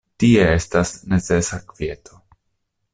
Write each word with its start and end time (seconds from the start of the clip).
Tie 0.21 0.45
estas 0.53 0.95
necesa 1.13 1.63
kvieto. 1.69 2.21